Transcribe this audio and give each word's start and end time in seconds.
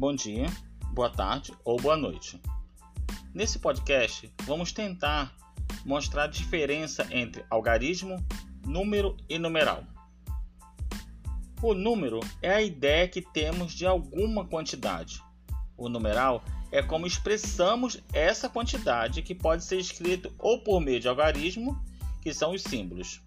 Bom 0.00 0.14
dia, 0.14 0.46
boa 0.94 1.10
tarde 1.10 1.52
ou 1.62 1.78
boa 1.78 1.94
noite. 1.94 2.40
Nesse 3.34 3.58
podcast, 3.58 4.32
vamos 4.44 4.72
tentar 4.72 5.36
mostrar 5.84 6.22
a 6.22 6.26
diferença 6.26 7.06
entre 7.10 7.44
algarismo, 7.50 8.16
número 8.66 9.14
e 9.28 9.38
numeral. 9.38 9.84
O 11.62 11.74
número 11.74 12.20
é 12.40 12.50
a 12.50 12.62
ideia 12.62 13.06
que 13.08 13.20
temos 13.20 13.74
de 13.74 13.84
alguma 13.84 14.46
quantidade. 14.46 15.22
O 15.76 15.86
numeral 15.86 16.42
é 16.72 16.82
como 16.82 17.06
expressamos 17.06 18.02
essa 18.10 18.48
quantidade 18.48 19.20
que 19.20 19.34
pode 19.34 19.62
ser 19.62 19.76
escrito 19.76 20.32
ou 20.38 20.64
por 20.64 20.80
meio 20.80 20.98
de 20.98 21.08
algarismo, 21.08 21.78
que 22.22 22.32
são 22.32 22.52
os 22.52 22.62
símbolos. 22.62 23.20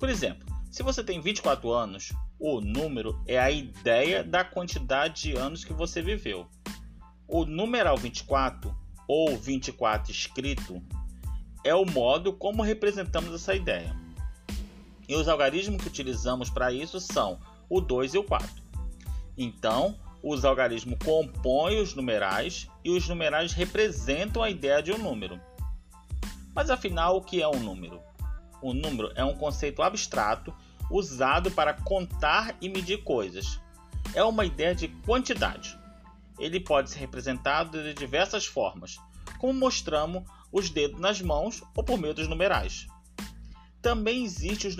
Por 0.00 0.08
exemplo, 0.08 0.57
se 0.70 0.82
você 0.82 1.02
tem 1.02 1.20
24 1.20 1.72
anos, 1.72 2.12
o 2.38 2.60
número 2.60 3.20
é 3.26 3.38
a 3.38 3.50
ideia 3.50 4.22
da 4.22 4.44
quantidade 4.44 5.22
de 5.22 5.36
anos 5.36 5.64
que 5.64 5.72
você 5.72 6.02
viveu. 6.02 6.46
O 7.26 7.44
numeral 7.44 7.96
24 7.96 8.74
ou 9.06 9.36
24 9.36 10.12
escrito 10.12 10.82
é 11.64 11.74
o 11.74 11.84
modo 11.84 12.32
como 12.32 12.62
representamos 12.62 13.34
essa 13.34 13.54
ideia. 13.54 13.94
E 15.08 15.14
os 15.16 15.26
algarismos 15.26 15.80
que 15.82 15.88
utilizamos 15.88 16.50
para 16.50 16.70
isso 16.70 17.00
são 17.00 17.40
o 17.68 17.80
2 17.80 18.14
e 18.14 18.18
o 18.18 18.24
4. 18.24 18.48
Então, 19.36 19.98
os 20.22 20.44
algarismos 20.44 20.98
compõem 21.02 21.80
os 21.80 21.94
numerais 21.94 22.68
e 22.84 22.90
os 22.90 23.08
numerais 23.08 23.52
representam 23.52 24.42
a 24.42 24.50
ideia 24.50 24.82
de 24.82 24.92
um 24.92 24.98
número. 24.98 25.40
Mas 26.54 26.70
afinal, 26.70 27.16
o 27.16 27.22
que 27.22 27.40
é 27.40 27.48
um 27.48 27.60
número? 27.60 28.00
O 28.60 28.74
número 28.74 29.12
é 29.14 29.24
um 29.24 29.34
conceito 29.34 29.82
abstrato 29.82 30.54
usado 30.90 31.50
para 31.50 31.74
contar 31.74 32.56
e 32.60 32.68
medir 32.68 33.02
coisas. 33.04 33.60
É 34.14 34.22
uma 34.22 34.44
ideia 34.44 34.74
de 34.74 34.88
quantidade. 34.88 35.78
Ele 36.38 36.60
pode 36.60 36.90
ser 36.90 36.98
representado 36.98 37.82
de 37.82 37.94
diversas 37.94 38.46
formas, 38.46 38.98
como 39.38 39.52
mostramos 39.52 40.24
os 40.50 40.70
dedos 40.70 41.00
nas 41.00 41.20
mãos 41.20 41.62
ou 41.74 41.84
por 41.84 41.98
meio 41.98 42.14
dos 42.14 42.28
numerais. 42.28 42.86
Também 43.82 44.24
existem 44.24 44.70
os, 44.70 44.76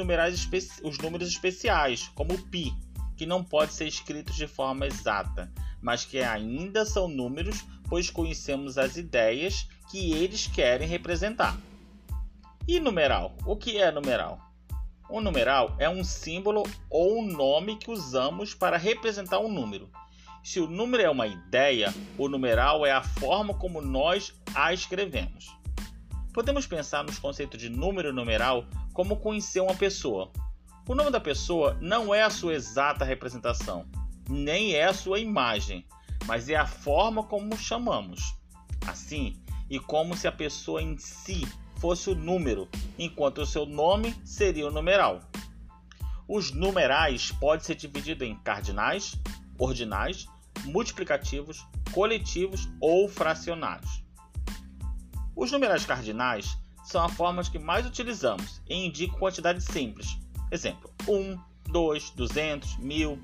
os 0.83 0.99
números 0.99 1.29
especiais, 1.29 2.11
como 2.15 2.35
o 2.35 2.43
pi, 2.49 2.75
que 3.17 3.27
não 3.27 3.45
pode 3.45 3.73
ser 3.73 3.87
escritos 3.87 4.37
de 4.37 4.47
forma 4.47 4.87
exata, 4.87 5.53
mas 5.81 6.05
que 6.05 6.21
ainda 6.21 6.85
são 6.85 7.09
números, 7.09 7.65
pois 7.89 8.11
conhecemos 8.11 8.79
as 8.79 8.97
ideias 8.97 9.69
que 9.91 10.13
eles 10.13 10.47
querem 10.47 10.89
representar. 10.89 11.59
E 12.69 12.79
numeral? 12.79 13.35
O 13.47 13.57
que 13.57 13.79
é 13.79 13.91
numeral? 13.91 14.39
Um 15.11 15.23
numeral 15.23 15.75
é 15.79 15.89
um 15.89 16.05
símbolo 16.05 16.65
ou 16.91 17.19
um 17.19 17.27
nome 17.27 17.77
que 17.77 17.91
usamos 17.91 18.53
para 18.53 18.77
representar 18.77 19.39
um 19.39 19.51
número. 19.51 19.89
Se 20.45 20.61
o 20.61 20.67
número 20.67 21.03
é 21.03 21.09
uma 21.09 21.27
ideia, 21.27 21.95
o 22.19 22.29
numeral 22.29 22.85
é 22.85 22.93
a 22.93 23.03
forma 23.03 23.55
como 23.55 23.81
nós 23.81 24.35
a 24.55 24.71
escrevemos. 24.75 25.47
Podemos 26.35 26.67
pensar 26.67 27.03
nos 27.05 27.19
conceitos 27.19 27.59
de 27.59 27.71
número 27.71 28.11
e 28.11 28.13
numeral 28.13 28.67
como 28.93 29.17
conhecer 29.17 29.61
uma 29.61 29.75
pessoa. 29.75 30.31
O 30.87 30.95
nome 30.95 31.11
da 31.11 31.21
pessoa 31.21 31.75
não 31.81 32.15
é 32.15 32.23
a 32.23 32.29
sua 32.29 32.53
exata 32.53 33.03
representação, 33.03 33.87
nem 34.29 34.75
é 34.75 34.85
a 34.85 34.93
sua 34.93 35.19
imagem, 35.19 35.87
mas 36.27 36.51
é 36.51 36.57
a 36.57 36.67
forma 36.67 37.23
como 37.23 37.57
chamamos. 37.57 38.21
Assim, 38.87 39.43
e 39.71 39.81
como 39.81 40.15
se 40.15 40.29
a 40.29 40.33
pessoa 40.33 40.83
em 40.83 40.99
si 40.99 41.49
fosse 41.81 42.11
o 42.11 42.15
número, 42.15 42.69
enquanto 42.99 43.39
o 43.39 43.47
seu 43.47 43.65
nome 43.67 44.15
seria 44.25 44.67
o 44.67 44.71
numeral. 44.71 45.21
Os 46.27 46.53
numerais 46.53 47.33
podem 47.33 47.65
ser 47.65 47.75
divididos 47.75 48.27
em 48.27 48.37
cardinais, 48.37 49.17
ordinais, 49.59 50.27
multiplicativos, 50.65 51.67
coletivos 51.93 52.69
ou 52.81 53.09
fracionários. 53.09 54.03
Os 55.35 55.53
numerais 55.53 55.87
cardinais 55.87 56.59
são 56.85 57.05
as 57.05 57.13
formas 57.13 57.49
que 57.49 57.59
mais 57.59 57.87
utilizamos 57.87 58.61
e 58.69 58.75
indicam 58.75 59.19
quantidades 59.19 59.65
simples. 59.65 60.19
Exemplo: 60.51 60.91
1, 61.07 61.39
2, 61.71 62.11
200, 62.11 62.77
1000. 62.79 63.19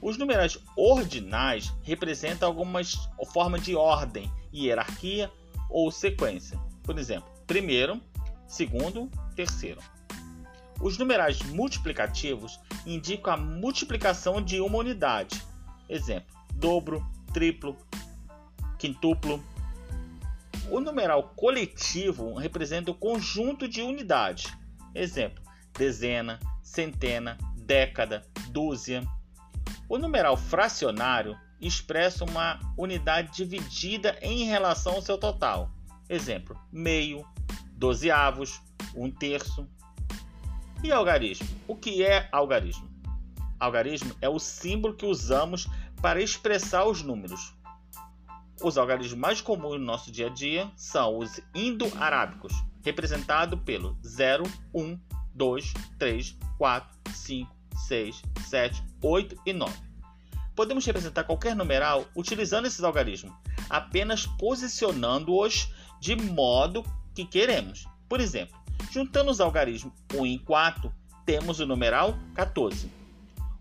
Os 0.00 0.18
numerais 0.18 0.58
ordinais 0.76 1.72
representam 1.82 2.48
algumas 2.48 2.94
formas 3.32 3.62
de 3.62 3.74
ordem, 3.74 4.30
hierarquia 4.52 5.30
ou 5.70 5.90
sequência. 5.90 6.58
Por 6.82 6.98
exemplo, 6.98 7.33
primeiro, 7.46 8.00
segundo, 8.46 9.10
terceiro. 9.34 9.80
Os 10.80 10.98
numerais 10.98 11.40
multiplicativos 11.42 12.60
indicam 12.84 13.32
a 13.32 13.36
multiplicação 13.36 14.42
de 14.42 14.60
uma 14.60 14.78
unidade. 14.78 15.42
Exemplo: 15.88 16.34
dobro, 16.54 17.04
triplo, 17.32 17.76
quintuplo. 18.78 19.42
O 20.70 20.80
numeral 20.80 21.34
coletivo 21.36 22.34
representa 22.34 22.90
o 22.90 22.94
conjunto 22.94 23.68
de 23.68 23.82
unidades. 23.82 24.52
Exemplo: 24.94 25.42
dezena, 25.76 26.40
centena, 26.62 27.38
década, 27.56 28.26
dúzia. 28.48 29.02
O 29.88 29.98
numeral 29.98 30.36
fracionário 30.36 31.36
expressa 31.60 32.24
uma 32.24 32.58
unidade 32.76 33.32
dividida 33.32 34.18
em 34.20 34.44
relação 34.44 34.94
ao 34.94 35.02
seu 35.02 35.18
total. 35.18 35.70
Exemplo: 36.08 36.58
meio, 36.72 37.24
dozeavos, 37.72 38.60
um 38.94 39.10
terço. 39.10 39.68
E 40.82 40.92
algarismo? 40.92 41.48
O 41.66 41.74
que 41.74 42.04
é 42.04 42.28
algarismo? 42.30 42.88
Algarismo 43.58 44.14
é 44.20 44.28
o 44.28 44.38
símbolo 44.38 44.94
que 44.94 45.06
usamos 45.06 45.66
para 46.02 46.20
expressar 46.20 46.84
os 46.84 47.02
números. 47.02 47.54
Os 48.62 48.76
algarismos 48.76 49.18
mais 49.18 49.40
comuns 49.40 49.80
no 49.80 49.86
nosso 49.86 50.12
dia 50.12 50.26
a 50.26 50.30
dia 50.30 50.70
são 50.76 51.18
os 51.18 51.40
indo-arábicos, 51.54 52.52
representado 52.84 53.58
pelo 53.58 53.98
0, 54.04 54.44
1, 54.74 54.98
2, 55.34 55.74
3, 55.98 56.38
4, 56.58 57.12
5, 57.12 57.56
6, 57.88 58.22
7, 58.46 58.84
8 59.02 59.36
e 59.46 59.52
9. 59.52 59.74
Podemos 60.54 60.84
representar 60.86 61.24
qualquer 61.24 61.56
numeral 61.56 62.06
utilizando 62.14 62.66
esses 62.66 62.84
algarismos, 62.84 63.32
apenas 63.68 64.26
posicionando-os 64.26 65.73
de 66.04 66.14
modo 66.14 66.84
que 67.14 67.24
queremos. 67.24 67.86
Por 68.10 68.20
exemplo, 68.20 68.54
juntando 68.92 69.30
os 69.30 69.40
algarismos 69.40 69.94
1 70.12 70.26
em 70.26 70.38
4, 70.38 70.92
temos 71.24 71.60
o 71.60 71.66
numeral 71.66 72.14
14. 72.34 72.92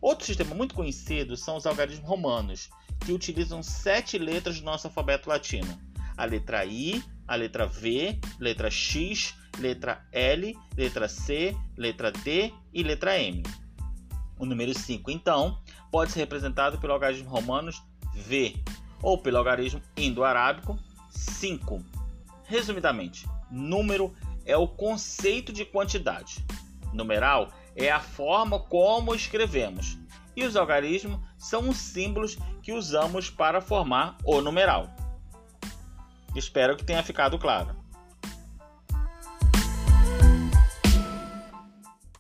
Outro 0.02 0.26
sistema 0.26 0.54
muito 0.54 0.76
conhecido 0.76 1.38
são 1.38 1.56
os 1.56 1.66
algarismos 1.66 2.06
romanos, 2.06 2.70
que 3.00 3.14
utilizam 3.14 3.64
sete 3.64 4.18
letras 4.18 4.60
do 4.60 4.66
nosso 4.66 4.88
alfabeto 4.88 5.30
latino: 5.30 5.80
a 6.18 6.26
letra 6.26 6.66
I, 6.66 7.02
a 7.30 7.36
letra 7.38 7.66
V, 7.66 8.20
letra 8.38 8.70
X, 8.70 9.34
letra 9.58 10.06
L, 10.12 10.54
letra 10.76 11.08
C, 11.08 11.56
letra 11.78 12.12
D 12.12 12.52
e 12.74 12.84
letra 12.84 13.18
M. 13.18 13.42
O 14.38 14.46
número 14.46 14.78
5, 14.78 15.10
então, 15.10 15.58
pode 15.90 16.12
ser 16.12 16.20
representado 16.20 16.78
pelo 16.78 16.92
algarismo 16.92 17.30
romano 17.30 17.72
V 18.14 18.54
ou 19.02 19.18
pelo 19.18 19.38
algarismo 19.38 19.82
indo-arábico 19.96 20.78
5. 21.10 22.03
Resumidamente, 22.46 23.28
número 23.50 24.14
é 24.46 24.58
o 24.58 24.68
conceito 24.68 25.52
de 25.54 25.66
quantidade. 25.66 26.46
Numeral 26.94 27.50
é 27.76 27.90
a 27.90 28.00
forma 28.00 28.60
como 28.60 29.16
escrevemos. 29.16 29.98
E 30.36 30.44
os 30.44 30.56
algarismos 30.56 31.20
são 31.38 31.70
os 31.70 31.78
símbolos 31.78 32.38
que 32.62 32.74
usamos 32.74 33.30
para 33.30 33.62
formar 33.62 34.18
o 34.26 34.42
numeral. 34.42 34.90
Espero 36.36 36.76
que 36.76 36.84
tenha 36.84 37.04
ficado 37.04 37.38
claro. 37.38 37.83